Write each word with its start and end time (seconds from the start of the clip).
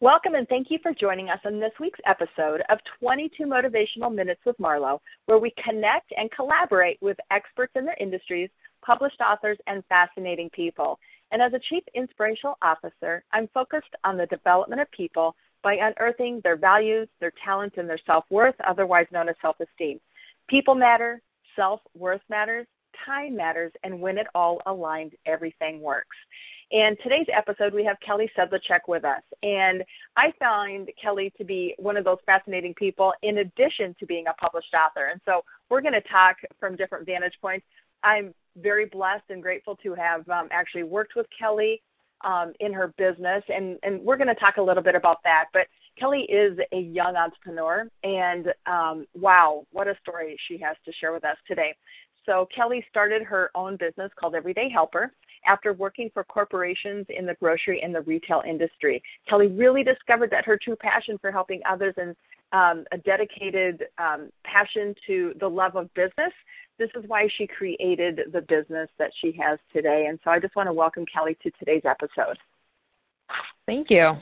Welcome 0.00 0.34
and 0.34 0.48
thank 0.48 0.70
you 0.70 0.78
for 0.82 0.92
joining 0.92 1.28
us 1.28 1.38
on 1.44 1.60
this 1.60 1.72
week's 1.78 2.00
episode 2.06 2.62
of 2.70 2.78
22 2.98 3.44
Motivational 3.44 4.12
Minutes 4.12 4.40
with 4.44 4.56
Marlo, 4.58 4.98
where 5.26 5.38
we 5.38 5.52
connect 5.62 6.12
and 6.16 6.30
collaborate 6.32 6.98
with 7.00 7.16
experts 7.30 7.72
in 7.76 7.84
their 7.84 7.96
industries, 8.00 8.50
published 8.84 9.20
authors, 9.20 9.58
and 9.66 9.84
fascinating 9.88 10.50
people. 10.50 10.98
And 11.30 11.40
as 11.40 11.52
a 11.52 11.60
Chief 11.70 11.84
Inspirational 11.94 12.58
Officer, 12.62 13.22
I'm 13.32 13.48
focused 13.54 13.94
on 14.04 14.16
the 14.16 14.26
development 14.26 14.80
of 14.80 14.90
people 14.90 15.36
by 15.62 15.74
unearthing 15.74 16.40
their 16.42 16.56
values, 16.56 17.08
their 17.20 17.32
talents, 17.44 17.76
and 17.78 17.88
their 17.88 18.00
self 18.04 18.24
worth, 18.30 18.56
otherwise 18.66 19.06
known 19.12 19.28
as 19.28 19.36
self 19.40 19.56
esteem. 19.60 20.00
People 20.48 20.74
matter, 20.74 21.20
self 21.54 21.80
worth 21.96 22.22
matters, 22.28 22.66
time 23.04 23.36
matters, 23.36 23.72
and 23.84 24.00
when 24.00 24.18
it 24.18 24.26
all 24.34 24.60
aligns, 24.66 25.12
everything 25.26 25.80
works. 25.80 26.16
And 26.72 26.96
today's 27.02 27.26
episode, 27.36 27.74
we 27.74 27.84
have 27.84 27.98
Kelly 28.00 28.30
Sedlacek 28.36 28.88
with 28.88 29.04
us. 29.04 29.20
And 29.42 29.84
I 30.16 30.32
find 30.38 30.88
Kelly 31.00 31.30
to 31.36 31.44
be 31.44 31.74
one 31.78 31.98
of 31.98 32.04
those 32.04 32.16
fascinating 32.24 32.72
people 32.72 33.12
in 33.22 33.38
addition 33.38 33.94
to 34.00 34.06
being 34.06 34.26
a 34.26 34.32
published 34.34 34.72
author. 34.72 35.08
And 35.12 35.20
so 35.26 35.44
we're 35.68 35.82
going 35.82 35.92
to 35.92 36.00
talk 36.00 36.36
from 36.58 36.76
different 36.76 37.04
vantage 37.04 37.34
points. 37.42 37.66
I'm 38.02 38.32
very 38.56 38.86
blessed 38.86 39.24
and 39.28 39.42
grateful 39.42 39.76
to 39.82 39.94
have 39.94 40.26
um, 40.30 40.48
actually 40.50 40.84
worked 40.84 41.14
with 41.14 41.26
Kelly 41.38 41.82
um, 42.24 42.54
in 42.60 42.72
her 42.72 42.94
business. 42.96 43.44
And, 43.54 43.78
and 43.82 44.00
we're 44.00 44.16
going 44.16 44.28
to 44.28 44.34
talk 44.34 44.56
a 44.56 44.62
little 44.62 44.82
bit 44.82 44.94
about 44.94 45.18
that. 45.24 45.46
But 45.52 45.66
Kelly 45.98 46.22
is 46.22 46.58
a 46.72 46.78
young 46.78 47.16
entrepreneur. 47.16 47.86
And 48.02 48.46
um, 48.64 49.06
wow, 49.14 49.66
what 49.72 49.88
a 49.88 49.96
story 50.00 50.38
she 50.48 50.56
has 50.58 50.76
to 50.86 50.92
share 50.92 51.12
with 51.12 51.24
us 51.24 51.36
today. 51.46 51.74
So 52.26 52.48
Kelly 52.54 52.84
started 52.88 53.22
her 53.22 53.50
own 53.54 53.76
business 53.76 54.10
called 54.18 54.34
Everyday 54.34 54.68
Helper 54.68 55.12
after 55.44 55.72
working 55.72 56.10
for 56.14 56.22
corporations 56.24 57.06
in 57.08 57.26
the 57.26 57.34
grocery 57.34 57.82
and 57.82 57.94
the 57.94 58.02
retail 58.02 58.42
industry. 58.46 59.02
Kelly 59.28 59.48
really 59.48 59.82
discovered 59.82 60.30
that 60.30 60.44
her 60.44 60.56
true 60.56 60.76
passion 60.76 61.18
for 61.18 61.32
helping 61.32 61.60
others 61.68 61.94
and 61.96 62.14
um, 62.52 62.84
a 62.92 62.98
dedicated 62.98 63.84
um, 63.98 64.30
passion 64.44 64.94
to 65.06 65.32
the 65.40 65.48
love 65.48 65.74
of 65.74 65.92
business. 65.94 66.32
This 66.78 66.90
is 66.94 67.04
why 67.06 67.28
she 67.36 67.46
created 67.46 68.20
the 68.32 68.42
business 68.42 68.88
that 68.98 69.10
she 69.20 69.32
has 69.40 69.58
today. 69.72 70.06
And 70.08 70.18
so 70.22 70.30
I 70.30 70.38
just 70.38 70.54
want 70.54 70.68
to 70.68 70.72
welcome 70.72 71.04
Kelly 71.12 71.36
to 71.42 71.50
today's 71.58 71.82
episode. 71.84 72.38
Thank 73.66 73.90
you. 73.90 74.12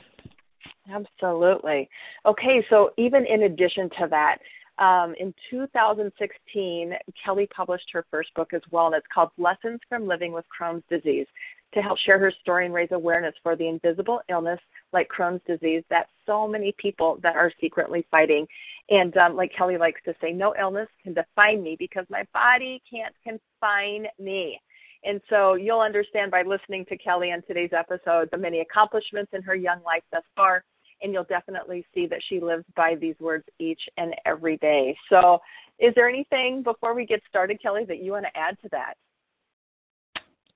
Absolutely. 0.91 1.89
Okay, 2.25 2.65
so 2.69 2.91
even 2.97 3.25
in 3.25 3.43
addition 3.43 3.89
to 3.99 4.07
that, 4.09 4.37
um, 4.81 5.13
in 5.19 5.31
2016, 5.51 6.93
Kelly 7.23 7.47
published 7.55 7.87
her 7.93 8.03
first 8.09 8.33
book 8.33 8.51
as 8.53 8.63
well, 8.71 8.87
and 8.87 8.95
it's 8.95 9.05
called 9.13 9.29
Lessons 9.37 9.79
from 9.87 10.07
Living 10.07 10.33
with 10.33 10.43
Crohn's 10.59 10.83
Disease 10.89 11.27
to 11.75 11.81
help 11.81 11.99
share 11.99 12.17
her 12.17 12.33
story 12.41 12.65
and 12.65 12.73
raise 12.73 12.91
awareness 12.91 13.35
for 13.43 13.55
the 13.55 13.67
invisible 13.67 14.21
illness 14.27 14.59
like 14.91 15.07
Crohn's 15.07 15.41
disease 15.45 15.83
that 15.91 16.07
so 16.25 16.47
many 16.47 16.73
people 16.79 17.19
that 17.21 17.35
are 17.35 17.51
secretly 17.61 18.05
fighting. 18.09 18.47
And 18.89 19.15
um, 19.17 19.35
like 19.35 19.53
Kelly 19.55 19.77
likes 19.77 20.01
to 20.05 20.15
say, 20.19 20.33
no 20.33 20.55
illness 20.59 20.89
can 21.03 21.13
define 21.13 21.61
me 21.61 21.75
because 21.77 22.05
my 22.09 22.25
body 22.33 22.81
can't 22.91 23.13
confine 23.23 24.07
me. 24.19 24.59
And 25.03 25.21
so 25.29 25.53
you'll 25.53 25.79
understand 25.79 26.31
by 26.31 26.41
listening 26.41 26.85
to 26.85 26.97
Kelly 26.97 27.31
on 27.31 27.43
today's 27.47 27.71
episode 27.71 28.29
the 28.31 28.37
many 28.37 28.61
accomplishments 28.61 29.31
in 29.33 29.43
her 29.43 29.55
young 29.55 29.81
life 29.83 30.03
thus 30.11 30.23
far 30.35 30.63
and 31.01 31.13
you'll 31.13 31.23
definitely 31.25 31.85
see 31.93 32.07
that 32.07 32.21
she 32.29 32.39
lives 32.39 32.65
by 32.75 32.95
these 32.95 33.15
words 33.19 33.45
each 33.59 33.81
and 33.97 34.15
every 34.25 34.57
day. 34.57 34.95
So, 35.09 35.39
is 35.79 35.93
there 35.95 36.07
anything 36.07 36.61
before 36.63 36.93
we 36.93 37.05
get 37.05 37.21
started, 37.27 37.61
Kelly, 37.61 37.85
that 37.85 38.03
you 38.03 38.11
want 38.11 38.25
to 38.25 38.39
add 38.39 38.57
to 38.61 38.69
that? 38.71 38.93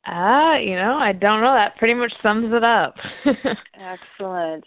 Ah, 0.08 0.54
uh, 0.54 0.58
you 0.58 0.76
know, 0.76 0.98
I 0.98 1.14
don't 1.14 1.42
know. 1.42 1.54
That 1.54 1.78
pretty 1.78 1.96
much 1.96 2.14
sums 2.22 2.54
it 2.54 2.64
up. 2.64 2.96
Excellent. 3.80 4.64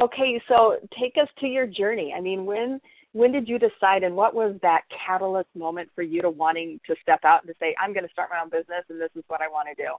Okay, 0.00 0.42
so 0.46 0.76
take 0.98 1.14
us 1.20 1.28
to 1.40 1.46
your 1.46 1.66
journey. 1.66 2.12
I 2.16 2.20
mean, 2.20 2.44
when 2.44 2.80
when 3.12 3.30
did 3.30 3.48
you 3.48 3.58
decide, 3.60 4.02
and 4.02 4.16
what 4.16 4.34
was 4.34 4.56
that 4.60 4.82
catalyst 5.06 5.48
moment 5.54 5.88
for 5.94 6.02
you 6.02 6.20
to 6.20 6.30
wanting 6.30 6.80
to 6.86 6.96
step 7.00 7.20
out 7.24 7.42
and 7.44 7.48
to 7.48 7.54
say, 7.58 7.74
"I'm 7.80 7.94
going 7.94 8.04
to 8.04 8.12
start 8.12 8.28
my 8.30 8.40
own 8.42 8.50
business, 8.50 8.84
and 8.90 9.00
this 9.00 9.10
is 9.14 9.24
what 9.28 9.40
I 9.40 9.48
want 9.48 9.68
to 9.68 9.82
do"? 9.82 9.94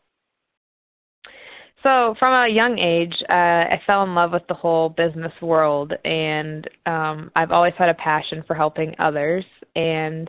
So 1.85 2.15
from 2.17 2.33
a 2.33 2.51
young 2.51 2.79
age, 2.79 3.13
uh, 3.29 3.69
I 3.69 3.79
fell 3.85 4.01
in 4.01 4.15
love 4.15 4.31
with 4.31 4.47
the 4.47 4.55
whole 4.55 4.89
business 4.89 5.31
world, 5.39 5.93
and 6.03 6.67
um, 6.87 7.29
I've 7.35 7.51
always 7.51 7.75
had 7.77 7.89
a 7.89 7.93
passion 7.93 8.43
for 8.47 8.55
helping 8.55 8.95
others. 8.97 9.45
And 9.75 10.27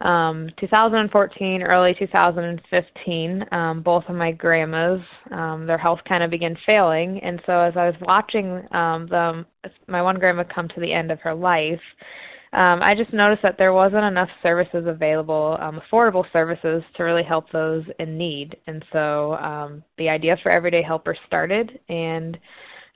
um, 0.00 0.48
2014, 0.60 1.62
early 1.64 1.96
2015, 1.98 3.44
um, 3.50 3.82
both 3.82 4.04
of 4.08 4.14
my 4.14 4.30
grandmas, 4.30 5.00
um, 5.32 5.66
their 5.66 5.76
health 5.76 5.98
kind 6.08 6.22
of 6.22 6.30
began 6.30 6.56
failing, 6.64 7.18
and 7.18 7.42
so 7.46 7.58
as 7.58 7.72
I 7.76 7.86
was 7.86 7.96
watching 8.02 8.62
um, 8.70 9.08
them, 9.08 9.44
my 9.88 10.02
one 10.02 10.20
grandma 10.20 10.44
come 10.44 10.68
to 10.68 10.80
the 10.80 10.92
end 10.92 11.10
of 11.10 11.18
her 11.22 11.34
life 11.34 11.80
um, 12.52 12.82
I 12.82 12.94
just 12.94 13.12
noticed 13.12 13.42
that 13.42 13.56
there 13.56 13.72
wasn't 13.72 14.04
enough 14.04 14.28
services 14.42 14.84
available, 14.86 15.56
um, 15.60 15.80
affordable 15.80 16.24
services 16.32 16.82
to 16.96 17.02
really 17.02 17.22
help 17.22 17.50
those 17.50 17.84
in 17.98 18.18
need. 18.18 18.56
And 18.66 18.84
so 18.92 19.34
um, 19.36 19.82
the 19.96 20.10
idea 20.10 20.36
for 20.42 20.52
Everyday 20.52 20.82
Helper 20.82 21.16
started, 21.26 21.80
and 21.88 22.38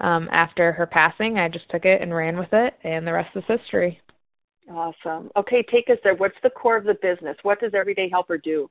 um, 0.00 0.28
after 0.30 0.72
her 0.72 0.86
passing, 0.86 1.38
I 1.38 1.48
just 1.48 1.68
took 1.70 1.86
it 1.86 2.02
and 2.02 2.14
ran 2.14 2.36
with 2.36 2.52
it, 2.52 2.74
and 2.84 3.06
the 3.06 3.12
rest 3.14 3.34
is 3.34 3.44
history. 3.48 3.98
Awesome. 4.70 5.30
Okay, 5.36 5.64
take 5.70 5.88
us 5.88 5.98
there. 6.04 6.16
What's 6.16 6.36
the 6.42 6.50
core 6.50 6.76
of 6.76 6.84
the 6.84 6.98
business? 7.00 7.36
What 7.42 7.60
does 7.60 7.72
Everyday 7.72 8.10
Helper 8.10 8.36
do? 8.36 8.68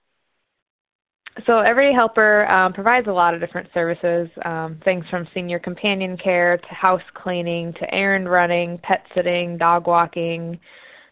So 1.46 1.60
Everyday 1.60 1.94
Helper 1.94 2.50
um, 2.50 2.72
provides 2.72 3.08
a 3.08 3.12
lot 3.12 3.34
of 3.34 3.42
different 3.42 3.68
services, 3.74 4.30
um, 4.46 4.80
things 4.86 5.04
from 5.10 5.28
senior 5.34 5.60
companion 5.60 6.16
care 6.18 6.58
to 6.58 6.68
house 6.74 7.02
cleaning 7.14 7.74
to 7.74 7.94
errand 7.94 8.30
running, 8.32 8.78
pet 8.84 9.06
sitting, 9.14 9.58
dog 9.58 9.86
walking, 9.86 10.58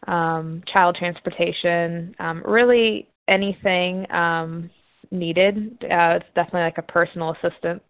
um, 0.08 0.64
child 0.72 0.96
transportation, 0.98 2.16
um, 2.20 2.42
really 2.46 3.10
anything 3.28 4.10
um, 4.12 4.70
needed. 5.12 5.78
Uh, 5.84 6.16
it's 6.16 6.26
definitely 6.36 6.62
like 6.62 6.78
a 6.78 6.84
personal 6.84 7.36
assistant 7.42 7.82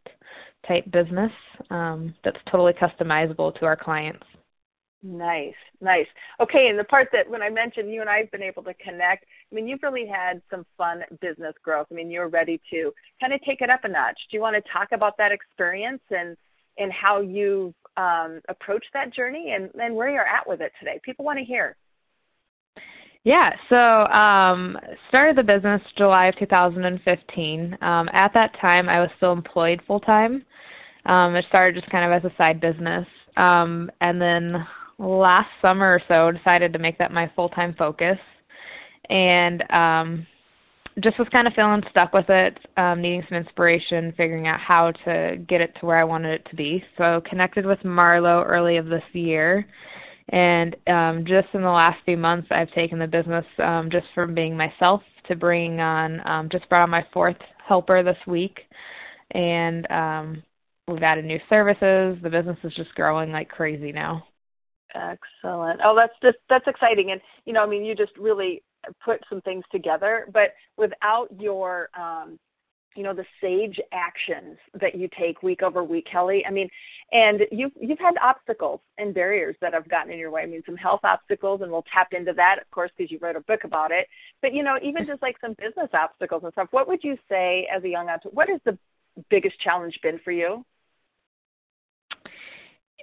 type 0.68 0.90
business 0.92 1.32
um, 1.70 2.16
that's 2.24 2.38
totally 2.50 2.74
customizable 2.74 3.58
to 3.60 3.66
our 3.66 3.76
clients. 3.76 4.26
Nice, 5.06 5.54
nice. 5.82 6.08
Okay, 6.40 6.70
and 6.70 6.80
the 6.80 6.86
part 6.86 7.10
that 7.12 7.30
when 7.30 7.42
I 7.42 7.50
mentioned 7.50 7.92
you 7.92 8.00
and 8.00 8.10
I 8.10 8.20
have 8.20 8.32
been 8.32 8.42
able 8.42 8.64
to 8.64 8.74
connect, 8.76 9.26
I 9.54 9.56
mean, 9.56 9.68
you've 9.68 9.84
really 9.84 10.08
had 10.08 10.42
some 10.50 10.66
fun 10.78 11.04
business 11.22 11.54
growth. 11.64 11.86
I 11.92 11.94
mean, 11.94 12.10
you're 12.10 12.28
ready 12.28 12.60
to 12.72 12.92
kind 13.22 13.34
of 13.34 13.42
take 13.44 13.62
it 13.62 13.70
up 13.70 13.84
a 13.84 13.88
notch. 13.88 14.18
Do 14.32 14.38
you 14.38 14.42
want 14.42 14.56
to 14.56 14.72
talk 14.72 14.88
about 14.92 15.16
that 15.18 15.32
experience 15.32 16.02
and 16.10 16.36
and 16.80 16.92
how 16.92 17.22
you 17.22 17.72
um, 17.98 18.42
approached 18.50 18.88
that 18.96 19.14
journey 19.14 19.54
and, 19.56 19.70
and 19.80 19.96
where 19.96 20.10
you're 20.10 20.26
at 20.26 20.48
with 20.48 20.60
it 20.60 20.72
today? 20.80 21.00
People 21.04 21.24
want 21.24 21.38
to 21.38 21.46
hear. 21.46 21.76
Yeah, 23.24 23.52
so 23.70 24.12
um, 24.12 24.76
started 25.08 25.38
the 25.38 25.44
business 25.44 25.82
July 25.96 26.26
of 26.26 26.36
2015. 26.40 27.78
Um, 27.80 28.10
at 28.12 28.34
that 28.34 28.60
time, 28.60 28.90
I 28.90 29.00
was 29.00 29.10
still 29.18 29.34
employed 29.34 29.82
full 29.86 30.00
time. 30.00 30.44
Um, 31.06 31.36
it 31.36 31.46
started 31.48 31.80
just 31.80 31.92
kind 31.92 32.12
of 32.12 32.12
as 32.12 32.30
a 32.30 32.36
side 32.38 32.60
business, 32.60 33.06
um, 33.38 33.92
and 34.02 34.20
then 34.20 34.66
last 34.98 35.50
summer 35.62 35.94
or 35.94 36.02
so 36.08 36.36
decided 36.36 36.74
to 36.74 36.80
make 36.80 36.98
that 36.98 37.12
my 37.12 37.32
full 37.36 37.50
time 37.50 37.76
focus 37.78 38.18
and 39.10 39.64
um 39.72 40.28
just 41.02 41.18
was 41.18 41.28
kind 41.32 41.48
of 41.48 41.54
feeling 41.54 41.82
stuck 41.90 42.14
with 42.14 42.30
it, 42.30 42.58
um, 42.78 43.02
needing 43.02 43.24
some 43.28 43.38
inspiration, 43.38 44.14
figuring 44.16 44.48
out 44.48 44.60
how 44.60 44.92
to 45.06 45.44
get 45.48 45.60
it 45.60 45.74
to 45.80 45.86
where 45.86 45.98
I 45.98 46.04
wanted 46.04 46.34
it 46.34 46.48
to 46.50 46.56
be. 46.56 46.84
So 46.98 47.22
connected 47.28 47.66
with 47.66 47.80
Marlo 47.80 48.46
early 48.46 48.78
of 48.78 48.86
this 48.86 49.04
year, 49.14 49.66
and 50.30 50.76
um, 50.88 51.26
just 51.26 51.48
in 51.54 51.62
the 51.62 51.70
last 51.70 52.00
few 52.06 52.18
months, 52.18 52.48
I've 52.52 52.72
taken 52.72 53.00
the 53.00 53.08
business 53.08 53.46
um, 53.60 53.90
just 53.92 54.06
from 54.14 54.36
being 54.36 54.56
myself 54.56 55.02
to 55.28 55.36
bringing 55.36 55.80
on. 55.80 56.26
Um, 56.28 56.50
just 56.52 56.70
brought 56.70 56.84
on 56.84 56.90
my 56.90 57.06
fourth 57.12 57.38
helper 57.68 58.04
this 58.04 58.18
week, 58.28 58.60
and 59.32 59.90
um, 59.92 60.44
we've 60.88 61.04
added 61.04 61.26
new 61.26 61.40
services. 61.50 62.18
The 62.22 62.30
business 62.30 62.58
is 62.64 62.74
just 62.76 62.94
growing 62.96 63.32
like 63.32 63.50
crazy 63.50 63.92
now. 63.92 64.28
Excellent. 64.94 65.82
Oh, 65.84 65.96
that's 65.96 66.14
just 66.22 66.38
that's 66.50 66.68
exciting. 66.68 67.12
And 67.12 67.22
you 67.46 67.54
know, 67.54 67.64
I 67.64 67.68
mean, 67.68 67.84
you 67.84 67.96
just 67.96 68.16
really 68.18 68.62
put 69.04 69.22
some 69.30 69.42
things 69.42 69.64
together, 69.72 70.28
but 70.34 70.54
without 70.78 71.28
your 71.40 71.90
um 71.98 72.40
you 72.96 73.04
know 73.04 73.14
the 73.14 73.26
sage 73.42 73.80
actions 73.92 74.58
that 74.80 74.96
you 74.96 75.10
take 75.18 75.42
week 75.42 75.64
over 75.64 75.84
week 75.84 76.06
kelly 76.12 76.46
i 76.46 76.52
mean 76.52 76.70
and 77.14 77.42
you've 77.52 77.72
you've 77.80 78.00
had 78.00 78.16
obstacles 78.22 78.82
and 78.98 79.14
barriers 79.14 79.56
that 79.62 79.74
have 79.74 79.88
gotten 79.88 80.12
in 80.12 80.18
your 80.18 80.32
way. 80.32 80.42
I 80.42 80.46
mean 80.48 80.64
some 80.66 80.76
health 80.76 81.02
obstacles 81.04 81.62
and 81.62 81.72
we'll 81.72 81.86
tap 81.94 82.10
into 82.12 82.34
that 82.34 82.58
of 82.60 82.70
course 82.72 82.92
because 82.98 83.12
you 83.12 83.20
wrote 83.22 83.36
a 83.36 83.42
book 83.42 83.64
about 83.64 83.92
it. 83.92 84.08
But 84.42 84.54
you 84.54 84.64
know 84.64 84.78
even 84.82 85.06
just 85.06 85.22
like 85.22 85.38
some 85.40 85.54
business 85.54 85.90
obstacles 85.94 86.44
and 86.44 86.52
stuff 86.54 86.70
what 86.72 86.88
would 86.88 87.04
you 87.04 87.18
say 87.30 87.68
as 87.74 87.84
a 87.84 87.90
young 87.90 88.10
entrepreneur 88.10 88.36
what 88.36 88.50
has 88.50 88.60
the 88.66 88.78
biggest 89.30 89.60
challenge 89.60 90.00
been 90.02 90.20
for 90.24 90.32
you 90.32 90.66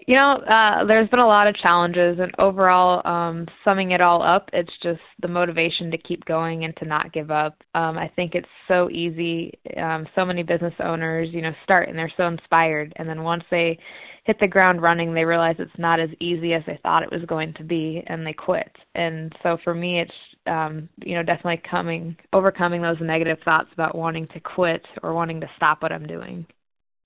You 0.06 0.16
know, 0.16 0.32
uh, 0.36 0.84
there's 0.86 1.08
been 1.10 1.20
a 1.20 1.26
lot 1.26 1.46
of 1.46 1.54
challenges, 1.56 2.18
and 2.20 2.32
overall, 2.38 3.06
um, 3.06 3.46
summing 3.64 3.90
it 3.90 4.00
all 4.00 4.22
up, 4.22 4.48
it's 4.52 4.72
just 4.82 5.00
the 5.20 5.28
motivation 5.28 5.90
to 5.90 5.98
keep 5.98 6.24
going 6.24 6.64
and 6.64 6.74
to 6.78 6.86
not 6.86 7.12
give 7.12 7.30
up. 7.30 7.62
Um, 7.74 7.98
I 7.98 8.08
think 8.16 8.34
it's 8.34 8.48
so 8.66 8.88
easy. 8.90 9.52
Um, 9.76 10.06
so 10.14 10.24
many 10.24 10.42
business 10.42 10.74
owners, 10.80 11.28
you 11.32 11.42
know, 11.42 11.52
start 11.64 11.88
and 11.88 11.98
they're 11.98 12.12
so 12.16 12.26
inspired, 12.26 12.92
and 12.96 13.08
then 13.08 13.22
once 13.22 13.44
they 13.50 13.78
hit 14.24 14.38
the 14.40 14.46
ground 14.48 14.82
running, 14.82 15.12
they 15.12 15.24
realize 15.24 15.56
it's 15.58 15.70
not 15.78 16.00
as 16.00 16.10
easy 16.20 16.54
as 16.54 16.62
they 16.66 16.78
thought 16.82 17.02
it 17.02 17.12
was 17.12 17.24
going 17.26 17.52
to 17.54 17.64
be, 17.64 18.02
and 18.06 18.26
they 18.26 18.32
quit. 18.32 18.70
And 18.94 19.34
so 19.42 19.58
for 19.64 19.74
me, 19.74 20.00
it's 20.00 20.12
um, 20.46 20.88
you 21.04 21.14
know 21.14 21.22
definitely 21.22 21.62
coming 21.68 22.16
overcoming 22.32 22.80
those 22.80 23.00
negative 23.00 23.38
thoughts 23.44 23.68
about 23.74 23.94
wanting 23.94 24.26
to 24.28 24.40
quit 24.40 24.84
or 25.02 25.12
wanting 25.12 25.40
to 25.40 25.50
stop 25.56 25.82
what 25.82 25.92
I'm 25.92 26.06
doing. 26.06 26.46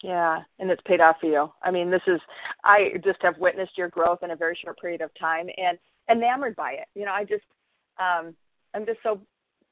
Yeah, 0.04 0.42
and 0.58 0.70
it's 0.70 0.82
paid 0.84 1.00
off 1.00 1.16
for 1.18 1.28
you. 1.28 1.50
I 1.62 1.70
mean, 1.70 1.90
this 1.90 2.02
is 2.06 2.20
I 2.62 2.90
just 3.02 3.22
have 3.22 3.38
witnessed 3.38 3.78
your 3.78 3.88
growth 3.88 4.18
in 4.22 4.32
a 4.32 4.36
very 4.36 4.54
short 4.62 4.78
period 4.78 5.00
of 5.00 5.08
time 5.18 5.46
and 5.56 5.78
enamored 6.10 6.54
by 6.56 6.72
it. 6.72 6.88
You 6.94 7.06
know, 7.06 7.12
I 7.12 7.24
just 7.24 7.44
um 7.98 8.36
I'm 8.74 8.84
just 8.84 8.98
so 9.02 9.18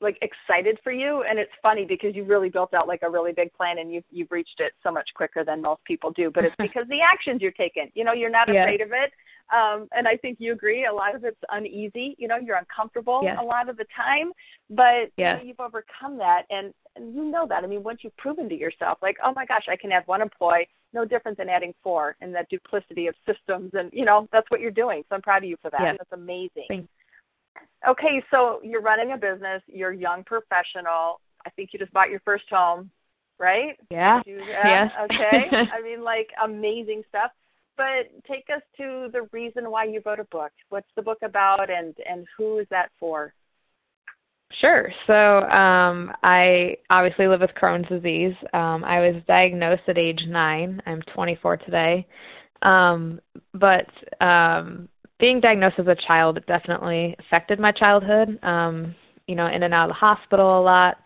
like 0.02 0.18
excited 0.20 0.78
for 0.82 0.92
you. 0.92 1.24
And 1.28 1.38
it's 1.38 1.52
funny 1.62 1.84
because 1.84 2.14
you 2.14 2.24
really 2.24 2.48
built 2.48 2.74
out 2.74 2.88
like 2.88 3.02
a 3.02 3.10
really 3.10 3.32
big 3.32 3.52
plan 3.54 3.78
and 3.78 3.92
you've 3.92 4.04
you've 4.10 4.30
reached 4.30 4.58
it 4.58 4.72
so 4.82 4.90
much 4.90 5.08
quicker 5.14 5.44
than 5.44 5.62
most 5.62 5.84
people 5.84 6.10
do 6.10 6.30
but 6.30 6.44
it's 6.44 6.54
because 6.58 6.86
the 6.88 7.00
actions 7.00 7.40
you're 7.40 7.52
taking 7.52 7.90
you 7.94 8.04
know 8.04 8.12
you're 8.12 8.30
not 8.30 8.52
yeah. 8.52 8.62
afraid 8.62 8.80
of 8.80 8.90
it. 8.92 9.12
Um 9.52 9.88
and 9.92 10.08
i 10.08 10.16
think 10.16 10.38
you 10.40 10.52
agree. 10.52 10.86
A 10.86 10.92
lot 10.92 11.14
of 11.14 11.24
it's 11.24 11.38
uneasy 11.50 12.16
you 12.18 12.28
know 12.28 12.36
you're 12.36 12.56
uncomfortable 12.56 13.22
a 13.40 13.44
lot 13.44 13.68
of 13.68 13.76
the 13.76 13.86
time 13.96 14.32
but 14.70 15.10
yes. 15.16 15.16
you 15.16 15.24
know, 15.24 15.42
you've 15.44 15.60
overcome 15.60 16.18
that 16.18 16.42
and 16.50 16.72
and 16.96 17.14
you 17.14 17.24
know 17.24 17.46
that. 17.48 17.64
I 17.64 17.66
mean 17.66 17.82
once 17.82 18.00
you've 18.02 18.16
proven 18.16 18.48
to 18.48 18.54
yourself 18.54 18.98
like 19.02 19.16
oh 19.24 19.32
my 19.34 19.46
gosh 19.46 19.64
i 19.68 19.76
can 19.76 19.92
add 19.92 20.02
one 20.06 20.22
employee 20.22 20.68
no 20.94 21.04
different 21.04 21.38
than 21.38 21.48
adding 21.48 21.72
four 21.82 22.16
and 22.20 22.34
that 22.34 22.48
duplicity 22.50 23.06
of 23.06 23.14
systems 23.26 23.70
and 23.74 23.90
you 23.92 24.04
know 24.04 24.28
that's 24.32 24.50
what 24.50 24.60
you're 24.60 24.70
doing. 24.70 25.02
So 25.08 25.16
i'm 25.16 25.22
proud 25.22 25.42
of 25.42 25.48
you 25.48 25.56
for 25.62 25.70
that. 25.70 25.96
That's 25.98 26.12
amazing. 26.12 26.66
Thanks. 26.68 26.88
Okay, 27.88 28.22
so 28.30 28.60
you're 28.62 28.80
running 28.82 29.12
a 29.12 29.16
business, 29.16 29.62
you're 29.66 29.90
a 29.90 29.96
young 29.96 30.22
professional. 30.24 31.20
I 31.44 31.50
think 31.50 31.70
you 31.72 31.78
just 31.78 31.92
bought 31.92 32.10
your 32.10 32.20
first 32.20 32.44
home, 32.48 32.90
right? 33.38 33.76
Yeah. 33.90 34.20
You, 34.24 34.38
yes. 34.38 34.90
okay. 35.04 35.48
I 35.72 35.82
mean, 35.82 36.02
like 36.02 36.28
amazing 36.42 37.02
stuff. 37.08 37.32
But 37.76 38.10
take 38.28 38.44
us 38.54 38.62
to 38.76 39.08
the 39.12 39.28
reason 39.32 39.70
why 39.70 39.84
you 39.84 40.02
wrote 40.04 40.20
a 40.20 40.24
book. 40.24 40.52
What's 40.68 40.90
the 40.94 41.02
book 41.02 41.18
about, 41.22 41.70
and 41.70 41.94
and 42.08 42.26
who 42.36 42.58
is 42.58 42.66
that 42.70 42.90
for? 43.00 43.32
Sure. 44.60 44.92
So 45.06 45.40
um, 45.48 46.12
I 46.22 46.76
obviously 46.90 47.26
live 47.26 47.40
with 47.40 47.50
Crohn's 47.60 47.88
disease. 47.88 48.34
Um, 48.52 48.84
I 48.84 49.00
was 49.00 49.22
diagnosed 49.26 49.82
at 49.88 49.98
age 49.98 50.22
nine. 50.28 50.82
I'm 50.86 51.00
24 51.14 51.56
today. 51.58 52.06
Um, 52.60 53.20
but 53.54 53.88
um, 54.20 54.88
being 55.22 55.38
diagnosed 55.38 55.78
as 55.78 55.86
a 55.86 55.94
child 55.94 56.44
definitely 56.48 57.14
affected 57.20 57.60
my 57.60 57.70
childhood. 57.70 58.42
Um, 58.42 58.92
you 59.28 59.36
know, 59.36 59.46
in 59.46 59.62
and 59.62 59.72
out 59.72 59.88
of 59.88 59.90
the 59.90 59.94
hospital 59.94 60.60
a 60.60 60.60
lot, 60.60 60.98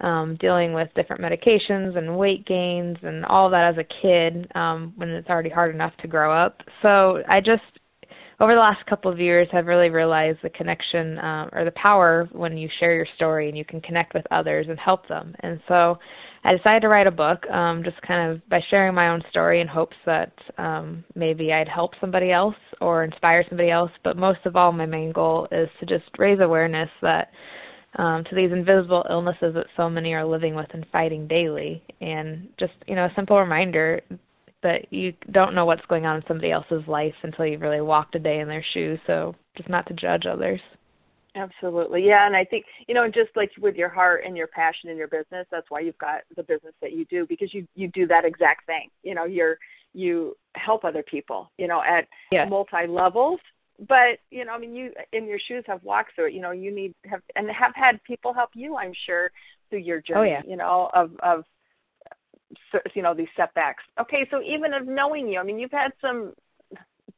um, 0.00 0.36
dealing 0.36 0.72
with 0.74 0.88
different 0.94 1.20
medications 1.20 1.98
and 1.98 2.16
weight 2.16 2.46
gains 2.46 2.96
and 3.02 3.24
all 3.26 3.50
that 3.50 3.64
as 3.64 3.78
a 3.78 4.00
kid 4.00 4.46
um, 4.54 4.92
when 4.94 5.08
it's 5.08 5.28
already 5.28 5.50
hard 5.50 5.74
enough 5.74 5.92
to 6.02 6.06
grow 6.06 6.32
up. 6.32 6.62
So 6.82 7.24
I 7.28 7.40
just 7.40 7.79
over 8.40 8.54
the 8.54 8.60
last 8.60 8.84
couple 8.86 9.10
of 9.10 9.20
years 9.20 9.46
have 9.52 9.66
really 9.66 9.90
realized 9.90 10.38
the 10.42 10.48
connection 10.50 11.18
um, 11.18 11.50
or 11.52 11.64
the 11.64 11.72
power 11.72 12.26
when 12.32 12.56
you 12.56 12.68
share 12.78 12.94
your 12.94 13.06
story 13.14 13.48
and 13.48 13.56
you 13.56 13.64
can 13.66 13.80
connect 13.82 14.14
with 14.14 14.24
others 14.30 14.66
and 14.68 14.78
help 14.78 15.06
them. 15.08 15.34
And 15.40 15.60
so 15.68 15.98
I 16.42 16.56
decided 16.56 16.80
to 16.80 16.88
write 16.88 17.06
a 17.06 17.10
book, 17.10 17.46
um, 17.50 17.84
just 17.84 18.00
kind 18.00 18.30
of 18.30 18.48
by 18.48 18.62
sharing 18.70 18.94
my 18.94 19.08
own 19.08 19.22
story 19.28 19.60
in 19.60 19.68
hopes 19.68 19.96
that 20.06 20.32
um, 20.56 21.04
maybe 21.14 21.52
I'd 21.52 21.68
help 21.68 21.92
somebody 22.00 22.32
else 22.32 22.56
or 22.80 23.04
inspire 23.04 23.44
somebody 23.46 23.70
else. 23.70 23.90
But 24.04 24.16
most 24.16 24.40
of 24.46 24.56
all, 24.56 24.72
my 24.72 24.86
main 24.86 25.12
goal 25.12 25.46
is 25.52 25.68
to 25.80 25.86
just 25.86 26.06
raise 26.18 26.40
awareness 26.40 26.88
that 27.02 27.30
um, 27.96 28.24
to 28.24 28.34
these 28.34 28.52
invisible 28.52 29.04
illnesses 29.10 29.52
that 29.54 29.66
so 29.76 29.90
many 29.90 30.14
are 30.14 30.24
living 30.24 30.54
with 30.54 30.68
and 30.72 30.86
fighting 30.92 31.26
daily, 31.26 31.82
and 32.00 32.48
just 32.58 32.72
you 32.86 32.94
know 32.94 33.04
a 33.04 33.12
simple 33.16 33.38
reminder 33.38 34.00
that 34.62 34.92
you 34.92 35.12
don't 35.30 35.54
know 35.54 35.64
what's 35.64 35.84
going 35.86 36.06
on 36.06 36.16
in 36.16 36.22
somebody 36.28 36.50
else's 36.50 36.86
life 36.86 37.14
until 37.22 37.46
you've 37.46 37.60
really 37.60 37.80
walked 37.80 38.14
a 38.14 38.18
day 38.18 38.40
in 38.40 38.48
their 38.48 38.64
shoes. 38.72 38.98
So 39.06 39.34
just 39.56 39.68
not 39.68 39.86
to 39.86 39.94
judge 39.94 40.26
others. 40.26 40.60
Absolutely. 41.36 42.04
Yeah. 42.06 42.26
And 42.26 42.34
I 42.34 42.44
think, 42.44 42.64
you 42.88 42.94
know, 42.94 43.06
just 43.06 43.30
like 43.36 43.50
with 43.60 43.76
your 43.76 43.88
heart 43.88 44.24
and 44.26 44.36
your 44.36 44.48
passion 44.48 44.90
in 44.90 44.96
your 44.96 45.08
business, 45.08 45.46
that's 45.50 45.70
why 45.70 45.80
you've 45.80 45.98
got 45.98 46.22
the 46.36 46.42
business 46.42 46.74
that 46.80 46.92
you 46.92 47.04
do 47.06 47.24
because 47.26 47.54
you, 47.54 47.66
you 47.74 47.88
do 47.88 48.06
that 48.08 48.24
exact 48.24 48.66
thing. 48.66 48.88
You 49.02 49.14
know, 49.14 49.24
you're, 49.24 49.56
you 49.92 50.36
help 50.56 50.84
other 50.84 51.02
people, 51.02 51.50
you 51.56 51.68
know, 51.68 51.82
at 51.82 52.06
yes. 52.30 52.48
multi 52.50 52.86
levels. 52.88 53.40
But, 53.88 54.18
you 54.30 54.44
know, 54.44 54.52
I 54.52 54.58
mean, 54.58 54.74
you 54.74 54.92
in 55.12 55.26
your 55.26 55.38
shoes 55.38 55.64
have 55.66 55.82
walked 55.82 56.14
through 56.14 56.26
it, 56.26 56.34
you 56.34 56.42
know, 56.42 56.50
you 56.50 56.70
need 56.74 56.94
have, 57.06 57.22
and 57.34 57.50
have 57.50 57.72
had 57.74 58.02
people 58.04 58.34
help 58.34 58.50
you, 58.54 58.76
I'm 58.76 58.92
sure, 59.06 59.30
through 59.70 59.78
your 59.78 59.98
oh, 59.98 60.02
journey, 60.06 60.20
oh, 60.20 60.24
yeah. 60.24 60.42
you 60.46 60.56
know, 60.56 60.90
of, 60.92 61.12
of, 61.22 61.44
you 62.94 63.02
know, 63.02 63.14
these 63.14 63.28
setbacks. 63.36 63.82
Okay. 64.00 64.26
So 64.30 64.42
even 64.42 64.74
of 64.74 64.86
knowing 64.86 65.28
you, 65.28 65.38
I 65.38 65.42
mean, 65.42 65.58
you've 65.58 65.70
had 65.70 65.92
some, 66.00 66.32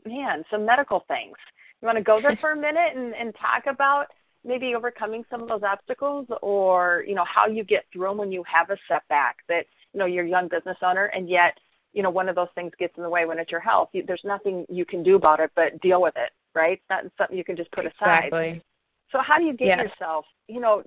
man, 0.04 0.44
some 0.50 0.66
medical 0.66 1.04
things 1.08 1.36
you 1.82 1.86
want 1.86 1.98
to 1.98 2.04
go 2.04 2.20
there 2.20 2.36
for 2.40 2.52
a 2.52 2.56
minute 2.56 2.96
and, 2.96 3.14
and 3.14 3.34
talk 3.34 3.72
about 3.72 4.06
maybe 4.44 4.74
overcoming 4.74 5.24
some 5.30 5.42
of 5.42 5.48
those 5.48 5.62
obstacles 5.62 6.26
or, 6.40 7.04
you 7.06 7.14
know, 7.14 7.24
how 7.24 7.46
you 7.46 7.64
get 7.64 7.84
through 7.92 8.08
them 8.08 8.18
when 8.18 8.32
you 8.32 8.42
have 8.52 8.70
a 8.70 8.76
setback 8.88 9.36
that, 9.48 9.66
you 9.92 10.00
know, 10.00 10.06
you're 10.06 10.24
a 10.24 10.28
young 10.28 10.48
business 10.48 10.76
owner 10.82 11.06
and 11.06 11.28
yet, 11.28 11.58
you 11.92 12.02
know, 12.02 12.10
one 12.10 12.28
of 12.28 12.34
those 12.34 12.48
things 12.54 12.72
gets 12.78 12.96
in 12.96 13.02
the 13.02 13.08
way 13.08 13.26
when 13.26 13.38
it's 13.38 13.50
your 13.50 13.60
health. 13.60 13.90
You, 13.92 14.02
there's 14.06 14.22
nothing 14.24 14.64
you 14.68 14.84
can 14.84 15.02
do 15.02 15.16
about 15.16 15.40
it 15.40 15.50
but 15.54 15.80
deal 15.80 16.00
with 16.00 16.14
it, 16.16 16.30
right? 16.54 16.72
It's 16.72 16.82
not 16.90 17.04
something 17.18 17.36
you 17.36 17.44
can 17.44 17.56
just 17.56 17.70
put 17.72 17.84
aside. 17.84 18.24
Exactly. 18.24 18.62
So 19.12 19.18
how 19.20 19.38
do 19.38 19.44
you 19.44 19.52
get 19.52 19.66
yes. 19.66 19.78
yourself, 19.80 20.24
you 20.48 20.58
know, 20.58 20.82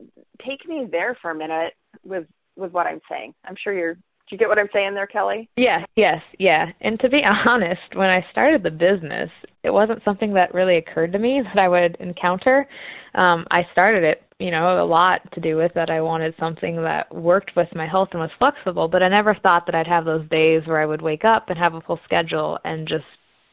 take 0.46 0.68
me 0.68 0.88
there 0.90 1.16
for 1.22 1.32
a 1.32 1.36
minute 1.36 1.74
with 2.04 2.26
with 2.58 2.72
what 2.72 2.88
I'm 2.88 3.02
saying. 3.10 3.34
I'm 3.44 3.56
sure 3.62 3.74
you're 3.74 3.98
do 4.28 4.36
you 4.36 4.40
get 4.40 4.50
what 4.50 4.58
I'm 4.58 4.70
saying 4.74 4.96
there, 4.96 5.06
Kelly? 5.06 5.48
Yeah, 5.56 5.86
yes, 5.96 6.22
yeah. 6.40 6.72
And 6.82 7.00
to 7.00 7.10
be 7.10 7.22
honest, 7.46 7.82
when 7.94 8.10
I 8.10 8.26
started 8.32 8.64
the 8.64 8.72
business, 8.72 9.30
it 9.64 9.70
wasn't 9.70 10.04
something 10.04 10.34
that 10.34 10.54
really 10.54 10.78
occurred 10.78 11.12
to 11.14 11.20
me 11.20 11.42
that 11.44 11.60
I 11.60 11.68
would 11.68 11.96
encounter. 12.00 12.68
Um, 13.14 13.46
I 13.52 13.68
started 13.72 14.04
it, 14.04 14.24
you 14.40 14.52
know, 14.52 14.84
a 14.84 14.86
lot 14.86 15.22
to 15.34 15.40
do 15.40 15.58
with 15.58 15.74
that 15.76 15.90
I 15.90 16.02
wanted 16.02 16.34
something 16.40 16.82
that 16.82 17.14
worked 17.14 17.56
with 17.56 17.70
my 17.76 17.88
health 17.88 18.10
and 18.12 18.22
was 18.22 18.32
flexible, 18.40 18.88
but 18.88 19.04
I 19.04 19.10
never 19.10 19.36
thought 19.36 19.66
that 19.68 19.76
I'd 19.76 19.88
have 19.88 20.06
those 20.06 20.28
days 20.30 20.64
where 20.66 20.82
I 20.82 20.86
would 20.86 21.02
wake 21.02 21.24
up 21.24 21.50
and 21.50 21.58
have 21.58 21.76
a 21.76 21.82
full 21.82 22.00
schedule 22.04 22.58
and 22.66 22.88
just 22.88 23.06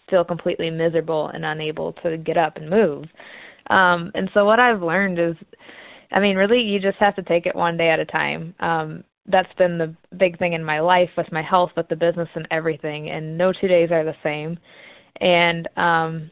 feel 0.09 0.25
completely 0.25 0.71
miserable 0.71 1.29
and 1.29 1.45
unable 1.45 1.93
to 2.03 2.17
get 2.17 2.37
up 2.37 2.57
and 2.57 2.69
move. 2.69 3.05
Um, 3.69 4.11
and 4.15 4.29
so 4.35 4.45
what 4.45 4.59
I've 4.59 4.83
learned 4.83 5.19
is 5.19 5.37
I 6.13 6.21
mean, 6.21 6.37
really, 6.37 6.61
you 6.61 6.79
just 6.79 6.99
have 6.99 7.17
to 7.17 7.23
take 7.23 7.47
it 7.47 7.57
one 7.57 7.77
day 7.77 7.89
at 7.89 7.99
a 7.99 8.05
time. 8.05 8.55
Um, 8.61 9.05
that's 9.27 9.53
been 9.55 9.79
the 9.79 9.95
big 10.17 10.39
thing 10.39 10.53
in 10.53 10.65
my 10.65 10.81
life 10.81 11.11
with 11.17 11.31
my 11.33 11.43
health, 11.43 11.71
with 11.77 11.89
the 11.89 11.97
business 11.97 12.29
and 12.35 12.47
everything. 12.51 13.11
And 13.11 13.37
no 13.39 13.53
two 13.53 13.69
days 13.69 13.91
are 13.91 14.05
the 14.05 14.17
same. 14.23 14.59
And 15.21 15.69
um, 15.77 16.31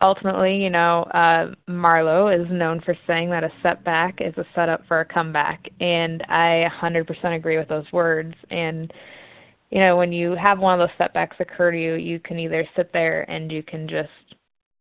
ultimately, 0.00 0.56
you 0.56 0.70
know, 0.70 1.02
uh, 1.14 1.54
Marlo 1.68 2.32
is 2.32 2.50
known 2.50 2.80
for 2.82 2.96
saying 3.06 3.30
that 3.30 3.44
a 3.44 3.50
setback 3.62 4.20
is 4.20 4.34
a 4.36 4.46
setup 4.54 4.86
for 4.86 5.00
a 5.00 5.04
comeback. 5.04 5.68
And 5.80 6.22
I 6.28 6.70
100% 6.80 7.36
agree 7.36 7.58
with 7.58 7.68
those 7.68 7.90
words. 7.92 8.34
And 8.50 8.92
you 9.70 9.78
know, 9.78 9.96
when 9.96 10.12
you 10.12 10.34
have 10.34 10.58
one 10.58 10.78
of 10.78 10.84
those 10.84 10.96
setbacks 10.98 11.36
occur 11.38 11.70
to 11.70 11.80
you, 11.80 11.94
you 11.94 12.18
can 12.18 12.40
either 12.40 12.66
sit 12.76 12.92
there 12.92 13.28
and 13.30 13.52
you 13.52 13.62
can 13.62 13.88
just 13.88 14.10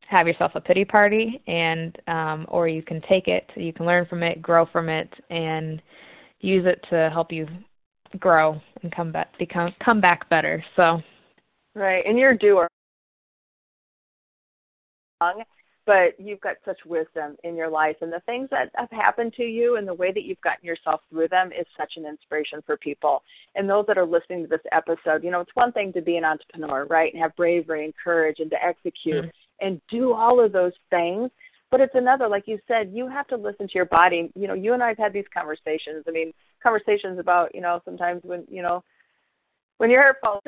have 0.09 0.27
yourself 0.27 0.51
a 0.55 0.61
pity 0.61 0.83
party 0.83 1.39
and 1.45 1.99
um 2.07 2.47
or 2.49 2.67
you 2.67 2.81
can 2.81 2.99
take 3.07 3.27
it 3.27 3.47
you 3.55 3.71
can 3.71 3.85
learn 3.85 4.07
from 4.07 4.23
it 4.23 4.41
grow 4.41 4.65
from 4.65 4.89
it 4.89 5.07
and 5.29 5.83
use 6.39 6.65
it 6.65 6.83
to 6.89 7.09
help 7.11 7.31
you 7.31 7.47
grow 8.19 8.59
and 8.81 8.91
come 8.91 9.11
back 9.11 9.37
become 9.37 9.73
come 9.83 10.01
back 10.01 10.29
better. 10.29 10.63
So 10.75 11.01
Right. 11.75 12.03
And 12.05 12.17
you're 12.17 12.31
a 12.31 12.37
doer 12.37 12.67
but 15.89 16.19
you've 16.19 16.39
got 16.41 16.55
such 16.63 16.77
wisdom 16.85 17.35
in 17.43 17.55
your 17.55 17.67
life 17.67 17.95
and 18.01 18.13
the 18.13 18.21
things 18.27 18.47
that 18.51 18.69
have 18.75 18.91
happened 18.91 19.33
to 19.33 19.43
you 19.43 19.77
and 19.77 19.87
the 19.87 19.93
way 19.93 20.11
that 20.11 20.23
you've 20.23 20.39
gotten 20.41 20.63
yourself 20.63 21.01
through 21.09 21.27
them 21.27 21.49
is 21.51 21.65
such 21.75 21.93
an 21.97 22.05
inspiration 22.05 22.61
for 22.63 22.77
people 22.77 23.23
and 23.55 23.67
those 23.67 23.85
that 23.87 23.97
are 23.97 24.05
listening 24.05 24.43
to 24.43 24.47
this 24.47 24.61
episode 24.71 25.23
you 25.23 25.31
know 25.31 25.39
it's 25.39 25.55
one 25.55 25.71
thing 25.71 25.91
to 25.91 26.01
be 26.01 26.17
an 26.17 26.23
entrepreneur 26.23 26.85
right 26.85 27.11
and 27.13 27.21
have 27.21 27.35
bravery 27.35 27.85
and 27.85 27.93
courage 28.01 28.37
and 28.39 28.51
to 28.51 28.63
execute 28.63 29.25
mm-hmm. 29.25 29.65
and 29.67 29.81
do 29.89 30.13
all 30.13 30.43
of 30.43 30.51
those 30.51 30.73
things 30.91 31.31
but 31.71 31.81
it's 31.81 31.95
another, 31.95 32.27
like 32.27 32.47
you 32.47 32.59
said, 32.67 32.91
you 32.93 33.07
have 33.07 33.27
to 33.27 33.35
listen 33.35 33.67
to 33.67 33.73
your 33.75 33.85
body. 33.85 34.31
You 34.35 34.47
know, 34.47 34.53
you 34.55 34.73
and 34.73 34.83
I 34.83 34.89
have 34.89 34.97
had 34.97 35.13
these 35.13 35.25
conversations. 35.33 36.03
I 36.07 36.11
mean, 36.11 36.33
conversations 36.63 37.19
about, 37.19 37.53
you 37.53 37.61
know, 37.61 37.81
sometimes 37.85 38.21
when, 38.23 38.45
you 38.49 38.61
know, 38.61 38.83
when 39.77 39.89
your 39.89 40.01
hair 40.01 40.17
falls 40.21 40.41